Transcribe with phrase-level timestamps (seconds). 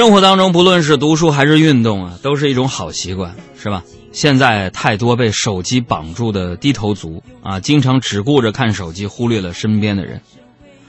[0.00, 3.84] 生活当中，不论是读书还是运动啊，都是一种好习惯，是吧？
[4.12, 10.22] 现在太多被手机绑住的低头族啊，经常只顾着看手机，忽略了身边的人。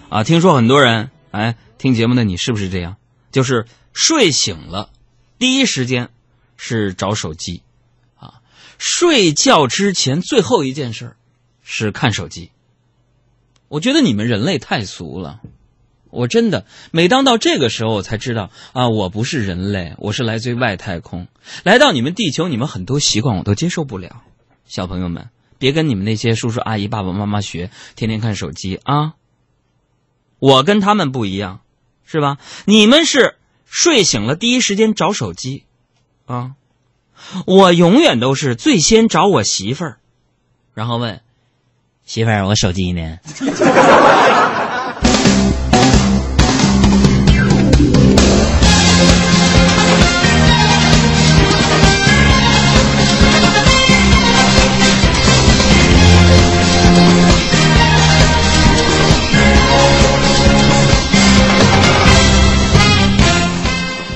[0.08, 2.96] 啊，听说很多人，哎，听节目的你是不是这样？
[3.34, 4.89] 就是睡醒了，
[5.37, 6.07] 第一时间
[6.55, 7.63] 是找手机，
[8.15, 8.35] 啊，
[8.78, 11.17] 睡觉之前最后一件事
[11.62, 12.51] 是看手机。
[13.67, 15.41] 我觉得你们人类太俗了。
[16.12, 21.27] 我真的，每当到这个时候，我才知道啊，我不是人类，我是来自于外太空，
[21.63, 24.21] 来到你们地球，你们很多习惯我都接受不了。
[24.66, 29.13] 小朋友们，别跟你们那些叔叔阿姨、爸爸妈妈学，天天看手机啊。
[30.39, 31.61] 我跟他们不一样，
[32.05, 32.38] 是吧？
[32.66, 33.35] 你们是
[33.66, 35.63] 睡醒了第一时间找手机，
[36.25, 36.52] 啊，
[37.45, 39.97] 我永远都是最先找我媳妇儿，
[40.73, 41.21] 然后问
[42.05, 43.19] 媳妇儿，我手机呢？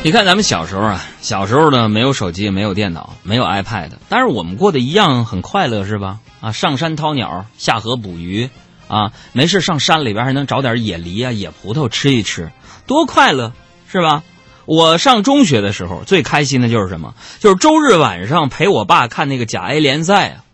[0.06, 6.20] 你看，咱们小时候啊，小时候呢，没有手机，没有电脑，没有 iPad，但是我们过得一样很快乐，是吧？
[6.42, 8.52] 啊，上山掏鸟，下河捕鱼，
[8.88, 12.52] 啊，没事上山里边还能找点野梨啊、野葡萄吃一吃，
[12.86, 13.52] 多快乐，
[13.92, 14.22] 是吧？
[14.68, 17.16] 我上中学的时候最开心的就是什么？
[17.40, 20.46] 就是周日晚上陪我爸看那个甲 A 联赛啊，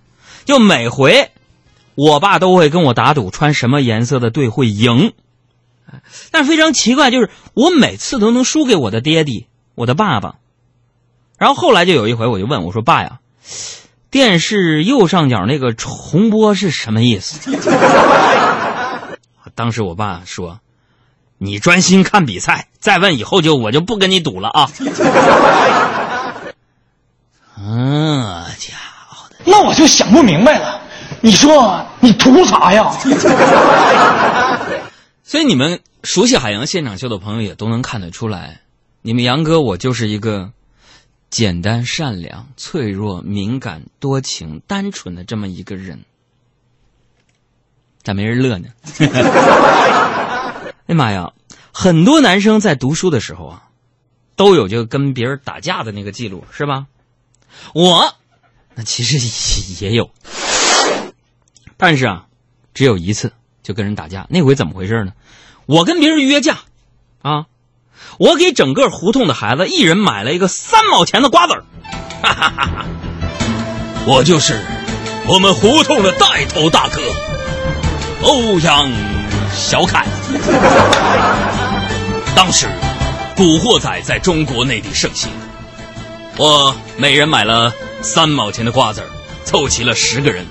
[0.45, 1.29] 就每回
[1.95, 5.11] 我爸都会跟我打赌，穿什么颜色的队会赢。
[6.31, 10.35] 但是非常奇怪，就是我每次都能输给我的爹地，我的爸爸。
[11.37, 13.17] 然后后来就有一回，我就问我说：“爸呀，
[14.11, 17.51] 电视右上角那个重播是什么意思？”
[19.55, 20.59] 当时我爸说
[21.39, 24.69] ：“你专心看比赛，再问以后就我就不跟你赌了啊。
[27.57, 28.75] ”嗯，家
[29.09, 30.81] 伙的，那我就想不明白了，
[31.21, 32.91] 你说你图啥呀？
[35.31, 38.63] 所以你们熟悉海洋现场秀的朋友也都能看得出来，
[39.01, 40.51] 你们杨哥我就是一个
[41.29, 46.03] 简单、善良、脆弱、敏感、多情、单纯的这么一个人。
[48.03, 48.67] 咋没人乐呢？
[50.87, 51.31] 哎妈呀，
[51.71, 53.69] 很多男生在读书的时候啊，
[54.35, 56.87] 都有就跟别人打架的那个记录，是吧？
[57.73, 58.15] 我
[58.75, 60.11] 那其实也有，
[61.77, 62.27] 但是啊，
[62.73, 63.31] 只有一次。
[63.63, 65.13] 就跟人打架，那回怎么回事呢？
[65.67, 66.57] 我跟别人约架，
[67.21, 67.45] 啊，
[68.17, 71.63] 我给整个胡同的孩子一人买了一个三毛钱的瓜子儿，
[72.23, 72.85] 哈哈哈哈！
[74.07, 74.59] 我就是
[75.27, 77.01] 我们胡同的带头大哥
[78.23, 78.91] 欧阳
[79.53, 80.05] 小凯。
[82.35, 82.65] 当时
[83.37, 85.31] 《古惑仔》在中国内地盛行，
[86.37, 87.71] 我每人买了
[88.01, 89.07] 三毛钱的瓜子儿，
[89.45, 90.47] 凑齐了十个人，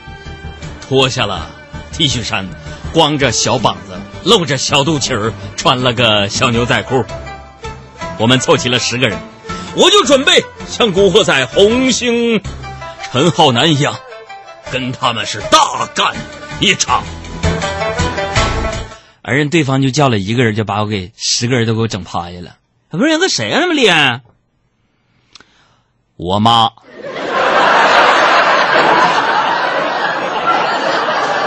[0.88, 1.50] 脱下了
[1.92, 2.48] T 恤衫。
[2.92, 7.04] 光着小膀子，露着小肚脐儿，穿了个小牛仔裤。
[8.18, 9.18] 我们凑齐了十个人，
[9.76, 12.42] 我就准备像古惑仔红星
[13.10, 13.94] 陈浩南一样，
[14.72, 16.14] 跟他们是大干
[16.58, 17.02] 一场。
[19.22, 22.56] 而人对方就叫了一个人，就把我给十个人都给我整趴下了。
[22.90, 24.22] 不是那谁啊，那么厉害？
[26.16, 26.72] 我妈。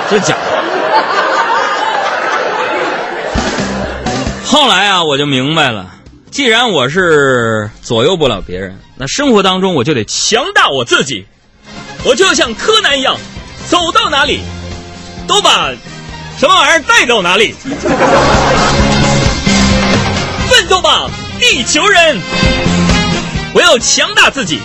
[0.10, 0.36] 这假。
[4.54, 5.96] 后来啊，我就明白了，
[6.30, 11.26] 既然我是左右不了别人，那生活当中我就得强大我自己，
[12.04, 13.18] 我就要像柯南一样，
[13.68, 14.42] 走到哪里
[15.26, 15.72] 都把
[16.38, 17.56] 什么玩意儿带到哪里。
[20.48, 21.10] 奋斗吧，
[21.40, 22.22] 地球人！
[23.56, 24.60] 我要强大自己，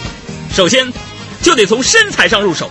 [0.53, 0.93] 首先
[1.41, 2.71] 就得从身材上入手。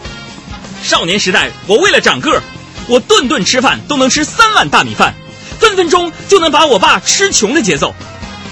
[0.84, 2.44] 少年时代，我为了长个，
[2.88, 5.16] 我顿顿吃饭都能吃三碗大米饭。
[5.60, 7.94] 分分钟就能把我爸吃穷的节奏。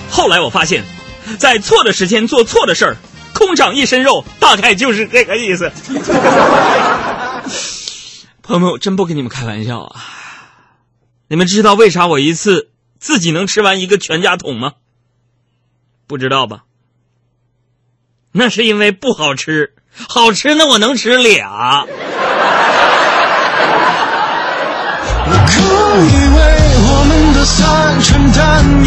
[0.10, 0.84] 后来我发现，
[1.40, 2.98] 在错的时间做错的事儿，
[3.34, 5.72] 空长一身肉，大概就是这个意思。
[8.44, 9.96] 朋友们，我真不跟你们开玩笑啊！
[11.28, 12.70] 你们知道为啥我一次
[13.00, 14.74] 自己能吃完一个全家桶吗？
[16.06, 16.64] 不知道吧？
[18.32, 19.74] 那是因为不好吃，
[20.08, 21.88] 好吃那我能吃俩。
[25.28, 25.56] 我可
[26.04, 26.55] 以为。
[28.36, 28.85] done